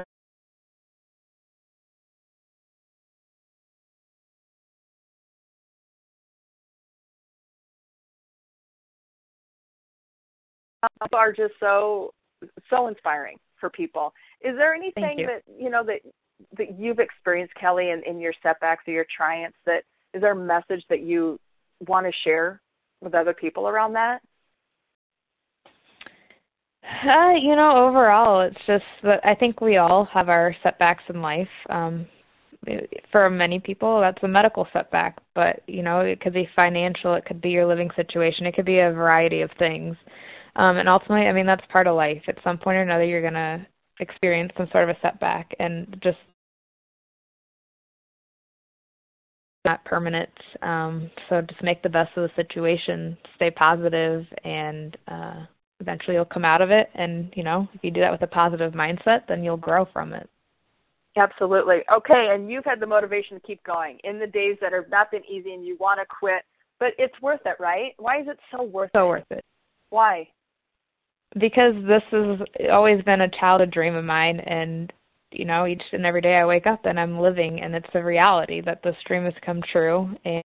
are 11.13 11.31
just 11.31 11.53
so 11.59 12.13
so 12.69 12.87
inspiring 12.87 13.37
for 13.59 13.69
people. 13.69 14.13
Is 14.41 14.55
there 14.57 14.73
anything 14.73 15.19
you. 15.19 15.27
that 15.27 15.43
you 15.59 15.69
know 15.69 15.83
that 15.85 15.99
that 16.57 16.79
you've 16.79 16.99
experienced, 16.99 17.53
Kelly, 17.55 17.91
in, 17.91 18.01
in 18.07 18.19
your 18.19 18.33
setbacks 18.41 18.87
or 18.87 18.93
your 18.93 19.05
triumphs? 19.15 19.57
That 19.65 19.83
is 20.13 20.21
there 20.21 20.31
a 20.31 20.35
message 20.35 20.83
that 20.89 21.01
you 21.01 21.39
want 21.87 22.05
to 22.05 22.11
share 22.23 22.61
with 23.01 23.15
other 23.15 23.33
people 23.33 23.67
around 23.67 23.93
that? 23.93 24.21
Uh, 26.83 27.33
you 27.39 27.55
know, 27.55 27.87
overall, 27.87 28.41
it's 28.41 28.57
just 28.67 28.83
that 29.03 29.25
I 29.25 29.35
think 29.35 29.61
we 29.61 29.77
all 29.77 30.05
have 30.05 30.29
our 30.29 30.55
setbacks 30.63 31.03
in 31.09 31.21
life. 31.21 31.47
Um, 31.69 32.05
for 33.11 33.29
many 33.29 33.59
people, 33.59 34.01
that's 34.01 34.21
a 34.23 34.27
medical 34.27 34.67
setback, 34.71 35.17
but 35.33 35.61
you 35.67 35.81
know, 35.81 36.01
it 36.01 36.19
could 36.19 36.33
be 36.33 36.47
financial, 36.55 37.15
it 37.15 37.25
could 37.25 37.41
be 37.41 37.49
your 37.49 37.65
living 37.65 37.89
situation, 37.95 38.45
it 38.45 38.53
could 38.53 38.65
be 38.65 38.79
a 38.79 38.91
variety 38.91 39.41
of 39.41 39.49
things. 39.57 39.95
Um, 40.57 40.77
and 40.77 40.87
ultimately, 40.87 41.27
I 41.27 41.33
mean, 41.33 41.45
that's 41.45 41.65
part 41.71 41.87
of 41.87 41.95
life. 41.95 42.21
At 42.27 42.37
some 42.43 42.57
point 42.57 42.77
or 42.77 42.81
another, 42.81 43.05
you're 43.05 43.21
to 43.31 43.65
experience 43.99 44.51
some 44.57 44.67
sort 44.71 44.89
of 44.89 44.95
a 44.95 44.99
setback, 45.01 45.55
and 45.59 45.97
just 46.03 46.17
not 49.65 49.83
permanent. 49.85 50.29
Um, 50.61 51.09
so 51.29 51.41
just 51.41 51.63
make 51.63 51.83
the 51.83 51.89
best 51.89 52.15
of 52.17 52.29
the 52.29 52.35
situation, 52.35 53.17
stay 53.35 53.51
positive, 53.51 54.25
and 54.43 54.97
uh, 55.07 55.45
eventually 55.79 56.15
you'll 56.15 56.25
come 56.25 56.45
out 56.45 56.61
of 56.61 56.71
it. 56.71 56.89
And 56.95 57.31
you 57.35 57.43
know, 57.43 57.67
if 57.73 57.83
you 57.83 57.91
do 57.91 58.01
that 58.01 58.11
with 58.11 58.21
a 58.23 58.27
positive 58.27 58.73
mindset, 58.73 59.27
then 59.27 59.43
you'll 59.43 59.57
grow 59.57 59.85
from 59.91 60.13
it. 60.13 60.29
Absolutely. 61.17 61.79
Okay, 61.93 62.29
and 62.33 62.49
you've 62.49 62.65
had 62.65 62.79
the 62.79 62.85
motivation 62.85 63.39
to 63.39 63.45
keep 63.45 63.61
going 63.63 63.99
in 64.03 64.17
the 64.17 64.27
days 64.27 64.57
that 64.61 64.71
have 64.71 64.89
not 64.89 65.11
been 65.11 65.23
easy, 65.29 65.53
and 65.53 65.65
you 65.65 65.75
want 65.79 65.99
to 65.99 66.05
quit, 66.05 66.43
but 66.79 66.93
it's 66.97 67.19
worth 67.21 67.41
it, 67.45 67.57
right? 67.59 67.93
Why 67.97 68.21
is 68.21 68.27
it 68.27 68.39
so 68.49 68.63
worth 68.63 68.91
so 68.93 68.99
it? 68.99 69.01
So 69.01 69.07
worth 69.07 69.31
it. 69.31 69.45
Why? 69.89 70.27
Because 71.37 71.73
this 71.85 72.03
has 72.11 72.39
always 72.71 73.01
been 73.03 73.21
a 73.21 73.29
childhood 73.29 73.71
dream 73.71 73.95
of 73.95 74.05
mine, 74.05 74.39
and 74.39 74.91
you 75.31 75.45
know, 75.45 75.67
each 75.67 75.83
and 75.91 76.05
every 76.05 76.21
day 76.21 76.35
I 76.35 76.45
wake 76.45 76.67
up 76.67 76.85
and 76.85 76.99
I'm 76.99 77.19
living, 77.19 77.61
and 77.61 77.75
it's 77.75 77.89
the 77.93 78.03
reality 78.03 78.61
that 78.61 78.83
this 78.83 78.95
dream 79.05 79.25
has 79.25 79.33
come 79.45 79.61
true. 79.71 80.15
And 80.25 80.43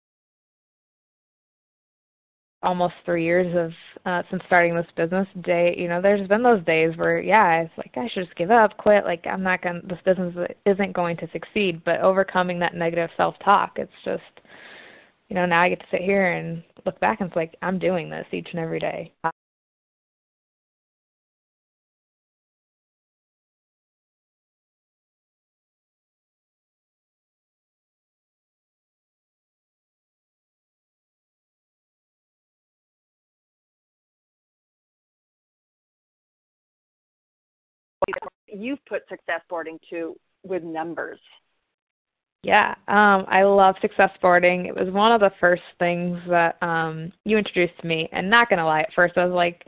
almost 2.62 2.94
three 3.04 3.24
years 3.24 3.54
of 3.56 3.72
uh 4.04 4.22
since 4.30 4.42
starting 4.46 4.74
this 4.74 4.86
business 4.94 5.26
day 5.42 5.74
you 5.78 5.88
know 5.88 6.02
there's 6.02 6.28
been 6.28 6.42
those 6.42 6.62
days 6.64 6.94
where 6.96 7.18
yeah 7.18 7.62
it's 7.62 7.72
like 7.78 7.92
i 7.96 8.06
should 8.08 8.24
just 8.24 8.36
give 8.36 8.50
up 8.50 8.76
quit 8.76 9.04
like 9.04 9.24
i'm 9.26 9.42
not 9.42 9.62
to 9.62 9.80
this 9.88 9.98
business 10.04 10.34
isn't 10.66 10.92
going 10.92 11.16
to 11.16 11.28
succeed 11.32 11.82
but 11.84 12.00
overcoming 12.00 12.58
that 12.58 12.74
negative 12.74 13.08
self 13.16 13.34
talk 13.42 13.72
it's 13.76 13.90
just 14.04 14.22
you 15.30 15.34
know 15.34 15.46
now 15.46 15.62
i 15.62 15.70
get 15.70 15.80
to 15.80 15.86
sit 15.90 16.02
here 16.02 16.32
and 16.32 16.62
look 16.84 17.00
back 17.00 17.20
and 17.20 17.28
it's 17.28 17.36
like 17.36 17.56
i'm 17.62 17.78
doing 17.78 18.10
this 18.10 18.26
each 18.30 18.48
and 18.50 18.60
every 18.60 18.78
day 18.78 19.10
you've 38.46 38.84
put 38.86 39.02
success 39.08 39.40
boarding 39.48 39.78
to 39.90 40.16
with 40.42 40.62
numbers. 40.62 41.18
Yeah, 42.42 42.74
um, 42.88 43.26
I 43.28 43.42
love 43.42 43.74
success 43.82 44.10
boarding. 44.22 44.64
It 44.64 44.74
was 44.74 44.90
one 44.92 45.12
of 45.12 45.20
the 45.20 45.32
first 45.40 45.62
things 45.78 46.18
that 46.28 46.56
um, 46.62 47.12
you 47.24 47.36
introduced 47.36 47.78
to 47.80 47.86
me. 47.86 48.08
And 48.12 48.30
not 48.30 48.48
gonna 48.48 48.64
lie, 48.64 48.80
at 48.80 48.92
first 48.94 49.18
I 49.18 49.26
was 49.26 49.34
like, 49.34 49.66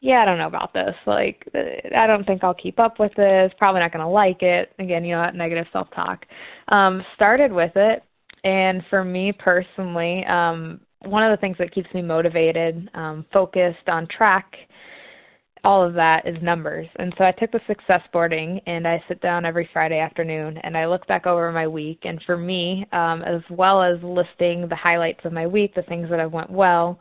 "Yeah, 0.00 0.22
I 0.22 0.24
don't 0.24 0.38
know 0.38 0.46
about 0.46 0.72
this. 0.72 0.94
Like, 1.06 1.46
I 1.94 2.06
don't 2.06 2.26
think 2.26 2.42
I'll 2.42 2.54
keep 2.54 2.80
up 2.80 2.98
with 2.98 3.14
this. 3.16 3.52
Probably 3.58 3.80
not 3.80 3.92
gonna 3.92 4.10
like 4.10 4.42
it." 4.42 4.72
Again, 4.78 5.04
you 5.04 5.14
know 5.14 5.20
that 5.20 5.34
negative 5.34 5.66
self-talk. 5.72 6.24
Um, 6.68 7.04
started 7.14 7.52
with 7.52 7.76
it, 7.76 8.02
and 8.44 8.82
for 8.88 9.04
me 9.04 9.32
personally, 9.32 10.24
um, 10.24 10.80
one 11.00 11.22
of 11.22 11.30
the 11.30 11.40
things 11.40 11.58
that 11.58 11.72
keeps 11.72 11.92
me 11.92 12.00
motivated, 12.00 12.88
um, 12.94 13.26
focused, 13.30 13.88
on 13.88 14.06
track, 14.06 14.56
all 15.64 15.82
of 15.82 15.94
that 15.94 16.26
is 16.26 16.36
numbers. 16.42 16.86
And 16.96 17.12
so 17.18 17.24
I 17.24 17.32
took 17.32 17.50
the 17.50 17.60
success 17.66 18.02
boarding 18.12 18.60
and 18.66 18.86
I 18.86 19.02
sit 19.08 19.20
down 19.20 19.44
every 19.44 19.68
Friday 19.72 19.98
afternoon 19.98 20.58
and 20.58 20.76
I 20.76 20.86
look 20.86 21.06
back 21.06 21.26
over 21.26 21.50
my 21.52 21.66
week. 21.66 22.00
And 22.04 22.22
for 22.24 22.36
me, 22.36 22.86
um, 22.92 23.22
as 23.22 23.42
well 23.50 23.82
as 23.82 24.02
listing 24.02 24.68
the 24.68 24.76
highlights 24.76 25.24
of 25.24 25.32
my 25.32 25.46
week, 25.46 25.74
the 25.74 25.82
things 25.82 26.08
that 26.10 26.20
have 26.20 26.32
went 26.32 26.50
well, 26.50 27.00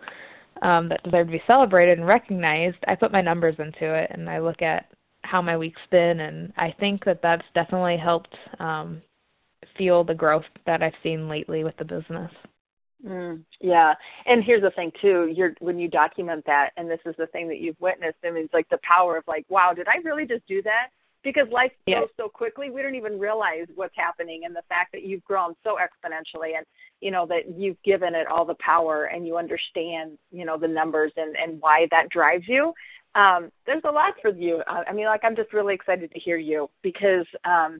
um, 0.62 0.90
that 0.90 1.04
deserve 1.04 1.28
to 1.28 1.34
be 1.34 1.44
celebrated 1.46 1.98
and 1.98 2.08
recognized, 2.08 2.78
I 2.88 2.96
put 2.96 3.12
my 3.12 3.22
numbers 3.22 3.56
into 3.60 3.94
it 3.94 4.10
and 4.12 4.30
I 4.30 4.40
look 4.40 4.62
at 4.62 4.86
how 5.24 5.42
my 5.42 5.58
week's 5.58 5.82
been. 5.92 6.22
And 6.22 6.54
I 6.58 6.74
think 6.80 7.04
that 7.06 7.22
that's 7.22 7.46
definitely 7.54 7.98
helped 7.98 8.36
um, 8.60 9.02
fuel 9.78 10.04
the 10.04 10.14
growth 10.14 10.46
that 10.66 10.82
I've 10.82 10.94
seen 11.04 11.28
lately 11.28 11.64
with 11.64 11.76
the 11.78 11.86
business. 11.86 12.32
Mm, 13.06 13.44
yeah, 13.62 13.94
and 14.26 14.44
here's 14.44 14.64
the 14.64 14.72
thing 14.72 14.92
too. 15.00 15.32
You're 15.36 15.54
when 15.60 15.78
you 15.78 15.88
document 15.88 16.44
that, 16.48 16.72
and 16.76 16.90
this 16.90 17.00
is 17.06 17.14
the 17.18 17.28
thing 17.28 17.48
that 17.50 17.60
you've 17.60 17.80
witnessed. 17.80 18.18
I 18.26 18.32
mean, 18.32 18.46
it's 18.46 18.54
like 18.54 18.68
the 18.70 18.80
power 18.82 19.18
of 19.18 19.24
like, 19.28 19.46
wow, 19.48 19.74
did 19.74 19.88
I 19.88 19.98
really 20.04 20.26
just 20.26 20.48
do 20.48 20.64
that? 20.64 20.88
Because 21.24 21.48
life 21.52 21.72
yeah. 21.86 22.00
goes 22.00 22.10
so 22.18 22.28
quickly, 22.30 22.72
we 22.72 22.82
don't 22.82 22.96
even 22.96 23.20
realize 23.20 23.68
what's 23.76 23.96
happening, 23.96 24.42
and 24.46 24.56
the 24.56 24.64
fact 24.70 24.92
that 24.94 25.04
you've 25.04 25.24
grown 25.24 25.54
so 25.64 25.78
exponentially, 25.78 26.58
and 26.58 26.66
you 27.00 27.12
know 27.12 27.28
that 27.28 27.56
you've 27.56 27.82
given 27.84 28.16
it 28.16 28.26
all 28.28 28.44
the 28.44 28.56
power, 28.56 29.06
and 29.06 29.28
you 29.28 29.38
understand, 29.38 30.18
you 30.32 30.46
know, 30.46 30.58
the 30.58 30.68
numbers 30.68 31.12
and 31.16 31.36
and 31.36 31.62
why 31.62 31.88
that 31.92 32.10
drives 32.10 32.48
you. 32.48 32.74
Um, 33.14 33.52
there's 33.68 33.84
a 33.86 33.92
lot 33.92 34.16
for 34.22 34.32
you. 34.32 34.64
I 34.68 34.92
mean, 34.94 35.06
like 35.06 35.22
I'm 35.24 35.36
just 35.36 35.54
really 35.54 35.76
excited 35.76 36.12
to 36.12 36.20
hear 36.20 36.38
you 36.38 36.70
because. 36.82 37.28
um 37.44 37.78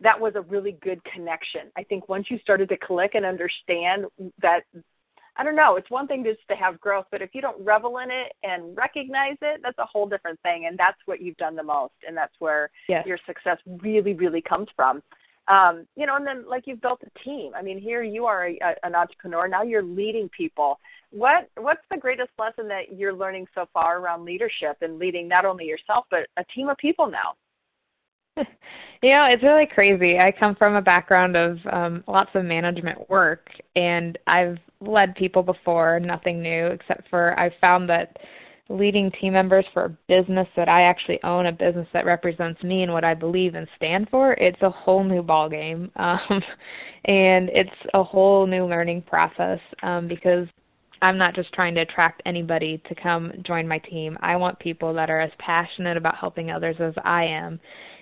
that 0.00 0.18
was 0.18 0.34
a 0.36 0.42
really 0.42 0.76
good 0.82 1.00
connection. 1.04 1.62
I 1.76 1.84
think 1.84 2.08
once 2.08 2.26
you 2.30 2.38
started 2.38 2.68
to 2.70 2.76
click 2.76 3.12
and 3.14 3.24
understand 3.24 4.06
that, 4.42 4.62
I 5.36 5.44
don't 5.44 5.56
know, 5.56 5.76
it's 5.76 5.90
one 5.90 6.06
thing 6.06 6.24
just 6.24 6.40
to 6.48 6.56
have 6.56 6.80
growth, 6.80 7.06
but 7.10 7.22
if 7.22 7.30
you 7.32 7.40
don't 7.40 7.64
revel 7.64 7.98
in 7.98 8.10
it 8.10 8.32
and 8.42 8.76
recognize 8.76 9.36
it, 9.42 9.60
that's 9.62 9.78
a 9.78 9.86
whole 9.86 10.08
different 10.08 10.40
thing. 10.42 10.66
And 10.66 10.78
that's 10.78 10.98
what 11.06 11.20
you've 11.20 11.36
done 11.36 11.56
the 11.56 11.62
most. 11.62 11.94
And 12.06 12.16
that's 12.16 12.34
where 12.38 12.70
yes. 12.88 13.06
your 13.06 13.18
success 13.26 13.58
really, 13.82 14.14
really 14.14 14.42
comes 14.42 14.68
from. 14.76 15.02
Um, 15.46 15.86
you 15.94 16.06
know, 16.06 16.16
and 16.16 16.26
then 16.26 16.48
like 16.48 16.66
you've 16.66 16.80
built 16.80 17.02
a 17.04 17.18
team. 17.24 17.52
I 17.54 17.62
mean, 17.62 17.78
here 17.78 18.02
you 18.02 18.24
are 18.24 18.46
a, 18.46 18.58
a, 18.62 18.74
an 18.82 18.94
entrepreneur. 18.94 19.46
Now 19.46 19.62
you're 19.62 19.82
leading 19.82 20.30
people. 20.30 20.78
What 21.10 21.50
what's 21.56 21.82
the 21.90 21.98
greatest 21.98 22.30
lesson 22.38 22.66
that 22.68 22.96
you're 22.96 23.12
learning 23.12 23.46
so 23.54 23.66
far 23.72 23.98
around 23.98 24.24
leadership 24.24 24.78
and 24.80 24.98
leading 24.98 25.28
not 25.28 25.44
only 25.44 25.66
yourself 25.66 26.06
but 26.10 26.20
a 26.38 26.44
team 26.54 26.70
of 26.70 26.78
people 26.78 27.10
now? 27.10 27.34
you 29.02 29.10
know, 29.10 29.26
it's 29.30 29.42
really 29.42 29.66
crazy. 29.66 30.18
I 30.18 30.32
come 30.32 30.54
from 30.54 30.74
a 30.74 30.82
background 30.82 31.36
of 31.36 31.58
um, 31.72 32.04
lots 32.08 32.30
of 32.34 32.44
management 32.44 33.08
work, 33.08 33.48
and 33.76 34.18
I've 34.26 34.58
led 34.80 35.14
people 35.14 35.42
before, 35.42 36.00
nothing 36.00 36.42
new, 36.42 36.66
except 36.66 37.08
for 37.08 37.38
I've 37.38 37.52
found 37.60 37.88
that 37.90 38.16
leading 38.70 39.10
team 39.20 39.34
members 39.34 39.66
for 39.74 39.84
a 39.84 39.96
business 40.08 40.48
that 40.56 40.68
I 40.68 40.82
actually 40.82 41.22
own, 41.22 41.46
a 41.46 41.52
business 41.52 41.86
that 41.92 42.06
represents 42.06 42.62
me 42.62 42.82
and 42.82 42.92
what 42.92 43.04
I 43.04 43.12
believe 43.12 43.54
and 43.54 43.68
stand 43.76 44.08
for, 44.10 44.32
it's 44.34 44.60
a 44.62 44.70
whole 44.70 45.04
new 45.04 45.22
ballgame. 45.22 45.90
um, 45.96 46.42
and 47.04 47.50
it's 47.50 47.70
a 47.92 48.02
whole 48.02 48.46
new 48.46 48.64
learning 48.64 49.02
process 49.02 49.60
um, 49.82 50.08
because 50.08 50.48
I'm 51.02 51.18
not 51.18 51.34
just 51.34 51.52
trying 51.52 51.74
to 51.74 51.82
attract 51.82 52.22
anybody 52.24 52.80
to 52.88 52.94
come 52.94 53.32
join 53.44 53.68
my 53.68 53.78
team. 53.78 54.16
I 54.22 54.36
want 54.36 54.58
people 54.58 54.94
that 54.94 55.10
are 55.10 55.20
as 55.20 55.32
passionate 55.38 55.98
about 55.98 56.16
helping 56.16 56.50
others 56.50 56.76
as 56.80 56.94
I 57.04 57.24
am 57.24 57.60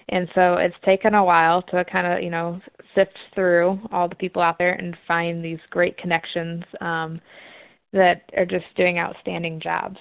and 0.08 0.28
so 0.34 0.54
it's 0.54 0.74
taken 0.84 1.14
a 1.14 1.24
while 1.24 1.62
to 1.62 1.84
kind 1.84 2.06
of, 2.06 2.22
you 2.22 2.30
know, 2.30 2.60
sift 2.94 3.16
through 3.34 3.78
all 3.90 4.08
the 4.08 4.14
people 4.14 4.42
out 4.42 4.58
there 4.58 4.72
and 4.74 4.96
find 5.06 5.44
these 5.44 5.58
great 5.70 5.96
connections 5.98 6.62
um, 6.80 7.20
that 7.92 8.22
are 8.36 8.46
just 8.46 8.66
doing 8.76 8.98
outstanding 8.98 9.60
jobs. 9.60 9.96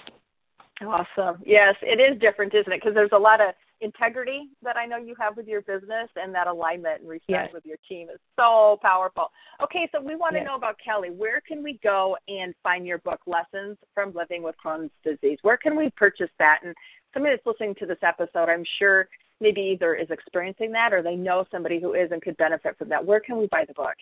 Awesome. 0.80 1.42
Yes, 1.46 1.74
it 1.82 2.00
is 2.00 2.20
different, 2.20 2.54
isn't 2.54 2.72
it? 2.72 2.80
Because 2.80 2.94
there's 2.94 3.10
a 3.12 3.18
lot 3.18 3.40
of 3.40 3.54
integrity 3.80 4.48
that 4.62 4.76
I 4.76 4.86
know 4.86 4.96
you 4.96 5.14
have 5.18 5.36
with 5.36 5.46
your 5.46 5.60
business, 5.62 6.08
and 6.16 6.34
that 6.34 6.46
alignment 6.46 7.00
and 7.00 7.08
respect 7.08 7.28
yes. 7.28 7.50
with 7.52 7.66
your 7.66 7.76
team 7.88 8.08
is 8.08 8.20
so 8.38 8.78
powerful. 8.80 9.30
Okay, 9.62 9.88
so 9.92 10.00
we 10.00 10.14
want 10.14 10.34
yes. 10.34 10.42
to 10.42 10.46
know 10.46 10.56
about 10.56 10.76
Kelly. 10.82 11.10
Where 11.10 11.40
can 11.40 11.62
we 11.62 11.78
go 11.82 12.16
and 12.28 12.54
find 12.62 12.86
your 12.86 12.98
book, 12.98 13.20
Lessons 13.26 13.76
from 13.94 14.12
Living 14.14 14.42
with 14.42 14.54
Crohn's 14.64 14.90
Disease? 15.04 15.38
Where 15.42 15.56
can 15.56 15.76
we 15.76 15.90
purchase 15.96 16.30
that? 16.38 16.60
And 16.64 16.74
somebody 17.12 17.34
that's 17.34 17.46
listening 17.46 17.74
to 17.80 17.86
this 17.86 17.98
episode, 18.02 18.48
I'm 18.48 18.64
sure 18.78 19.08
maybe 19.42 19.60
either 19.60 19.94
is 19.94 20.08
experiencing 20.10 20.72
that 20.72 20.94
or 20.94 21.02
they 21.02 21.16
know 21.16 21.44
somebody 21.50 21.80
who 21.80 21.94
is 21.94 22.12
and 22.12 22.22
could 22.22 22.36
benefit 22.36 22.78
from 22.78 22.88
that. 22.88 23.04
Where 23.04 23.18
can 23.20 23.36
we 23.36 23.48
buy 23.48 23.64
the 23.66 23.74
book? 23.74 23.96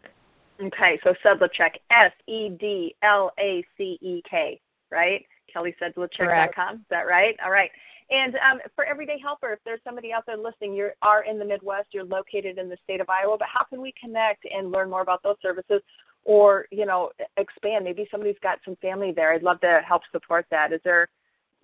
Okay, 0.61 1.01
so 1.03 1.15
Sedlacek, 1.25 1.77
S 1.91 2.13
E 2.29 2.51
D 2.51 2.95
L 3.03 3.33
A 3.39 3.65
C 3.77 3.99
E 4.01 4.23
K, 4.29 4.61
right? 4.91 5.25
KellySedlacek.com, 5.55 6.77
is 6.77 6.83
that 6.91 7.07
right? 7.07 7.37
All 7.45 7.51
right. 7.51 7.71
And 8.13 8.37
um, 8.37 8.61
for 8.77 8.85
Everyday 8.85 9.19
Helper, 9.19 9.55
if 9.55 9.59
there's 9.65 9.81
somebody 9.85 10.13
out 10.13 10.27
there 10.27 10.37
listening, 10.37 10.75
you 10.75 10.91
are 11.01 11.25
in 11.25 11.39
the 11.39 11.47
Midwest, 11.47 11.89
you're 11.93 12.05
located 12.05 12.59
in 12.59 12.69
the 12.69 12.77
state 12.85 13.01
of 13.01 13.09
Iowa, 13.09 13.39
but 13.39 13.49
how 13.53 13.65
can 13.65 13.81
we 13.81 13.95
connect 13.99 14.45
and 14.45 14.71
learn 14.71 14.91
more 14.91 15.01
about 15.01 15.23
those 15.23 15.37
services 15.41 15.81
or, 16.25 16.67
you 16.71 16.85
know, 16.85 17.11
expand? 17.39 17.85
Maybe 17.85 18.07
somebody's 18.11 18.37
got 18.43 18.59
some 18.67 18.77
family 18.83 19.15
there. 19.17 19.33
I'd 19.33 19.43
love 19.43 19.63
to 19.63 19.81
help 19.89 20.03
support 20.13 20.45
that. 20.51 20.75
Is 20.75 20.81
there, 20.85 21.09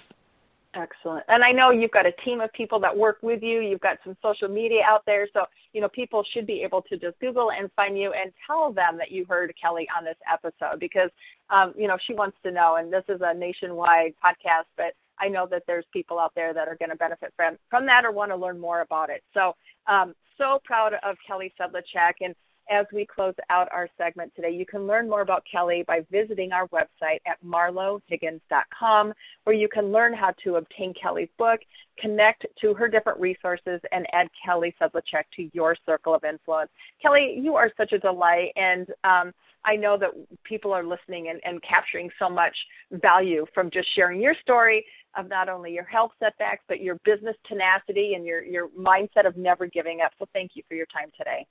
Excellent. 0.77 1.25
And 1.29 1.43
I 1.43 1.53
know 1.53 1.71
you've 1.71 1.91
got 1.91 2.05
a 2.05 2.13
team 2.25 2.41
of 2.41 2.53
people 2.53 2.79
that 2.81 2.95
work 2.95 3.19
with 3.23 3.43
you. 3.43 3.61
You've 3.61 3.81
got 3.81 3.97
some 4.05 4.15
social 4.21 4.49
media 4.49 4.83
out 4.87 5.03
there. 5.07 5.27
So, 5.33 5.47
you 5.73 5.81
know, 5.81 5.89
people 5.89 6.23
should 6.35 6.47
be 6.47 6.63
able 6.63 6.83
to 6.83 6.99
just 6.99 7.19
Google 7.19 7.51
and 7.51 7.71
find 7.75 7.99
you 7.99 8.13
and 8.13 8.31
tell 8.47 8.73
them 8.73 8.99
that 8.99 9.11
you 9.11 9.25
heard 9.27 9.55
Kelly 9.61 9.89
on 9.97 10.05
this 10.05 10.19
episode 10.31 10.79
because, 10.79 11.09
um, 11.49 11.73
you 11.79 11.89
know, 11.89 11.97
she 12.07 12.13
wants 12.13 12.37
to 12.43 12.51
know. 12.51 12.77
And 12.77 12.93
this 12.93 13.05
is 13.09 13.23
a 13.25 13.33
nationwide 13.33 14.13
podcast, 14.23 14.67
but 14.77 14.93
I 15.19 15.29
know 15.29 15.47
that 15.51 15.63
there's 15.67 15.85
people 15.93 16.19
out 16.19 16.33
there 16.35 16.53
that 16.53 16.69
are 16.69 16.77
going 16.77 16.91
to 16.91 16.97
benefit 16.97 17.33
from, 17.37 17.57
from 17.71 17.87
that 17.87 18.05
or 18.05 18.13
want 18.13 18.31
to 18.31 18.37
learn 18.37 18.59
more 18.59 18.81
about 18.81 19.11
it. 19.11 19.23
So, 19.35 19.55
um, 19.87 20.15
so 20.39 20.61
proud 20.65 20.95
of 21.03 21.17
Kelly 21.27 21.53
Sedlacek. 21.59 22.15
And 22.21 22.35
as 22.71 22.87
we 22.93 23.07
close 23.07 23.35
out 23.51 23.69
our 23.73 23.89
segment 23.97 24.33
today. 24.35 24.51
You 24.51 24.67
can 24.67 24.87
learn 24.87 25.09
more 25.09 25.21
about 25.21 25.45
Kelly 25.51 25.85
by 25.87 26.05
visiting 26.11 26.53
our 26.53 26.69
website 26.69 27.21
at 27.27 27.43
marlohiggins.com, 27.45 29.13
where 29.45 29.57
you 29.57 29.69
can 29.69 29.93
learn 29.93 30.15
how 30.15 30.33
to 30.45 30.57
obtain 30.57 30.95
Kelly's 31.01 31.29
book, 31.39 31.61
connect 31.99 32.47
to 32.61 32.75
her 32.75 32.89
different 32.89 33.21
resources, 33.21 33.81
and 33.93 34.07
add 34.13 34.29
Kelly 34.45 34.75
Sedlacek 34.81 35.25
to 35.37 35.49
your 35.53 35.77
circle 35.87 36.15
of 36.15 36.25
influence. 36.25 36.71
Kelly, 37.01 37.39
you 37.41 37.55
are 37.57 37.71
such 37.77 37.93
a 37.93 37.99
delight, 37.99 38.53
and 38.57 38.89
um, 39.05 39.33
I 39.65 39.77
know 39.77 39.99
that 39.99 40.11
people 40.45 40.73
are 40.73 40.85
listening 40.85 41.29
and, 41.29 41.41
and 41.45 41.63
capturing 41.63 42.11
so 42.19 42.29
much 42.29 42.57
value 42.93 43.47
from 43.53 43.71
just 43.71 43.89
sharing 43.95 44.21
your 44.21 44.35
story 44.41 44.85
of 45.17 45.29
not 45.29 45.49
only 45.49 45.73
your 45.73 45.85
health 45.85 46.13
setbacks, 46.21 46.63
but 46.69 46.81
your 46.81 46.97
business 47.05 47.37
tenacity 47.49 48.15
and 48.15 48.25
your, 48.25 48.45
your 48.45 48.69
mindset 48.69 49.27
of 49.27 49.37
never 49.37 49.67
giving 49.67 50.01
up. 50.03 50.13
So 50.19 50.27
thank 50.33 50.53
you 50.55 50.63
for 50.69 50.75
your 50.75 50.87
time 50.87 51.11
today. 51.17 51.47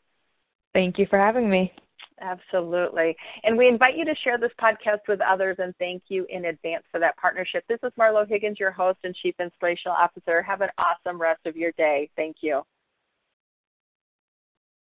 Thank 0.76 1.00
you 1.00 1.08
for 1.10 1.18
having 1.18 1.50
me. 1.50 1.72
Absolutely. 2.22 3.16
And 3.44 3.58
we 3.58 3.70
invite 3.70 3.96
you 3.96 4.04
to 4.04 4.16
share 4.24 4.38
this 4.38 4.52
podcast 4.62 5.08
with 5.08 5.22
others 5.22 5.56
and 5.60 5.74
thank 5.78 6.04
you 6.10 6.26
in 6.30 6.46
advance 6.46 6.84
for 6.92 7.00
that 7.00 7.16
partnership. 7.16 7.64
This 7.70 7.80
is 7.82 7.94
Marlo 7.98 8.28
Higgins, 8.28 8.60
your 8.60 8.72
host 8.72 9.00
and 9.06 9.16
Chief 9.16 9.36
Inspirational 9.40 9.96
Officer. 9.96 10.42
Have 10.42 10.60
an 10.60 10.70
awesome 10.78 11.20
rest 11.20 11.46
of 11.46 11.56
your 11.56 11.72
day. 11.78 12.10
Thank 12.18 12.38
you. 12.42 12.62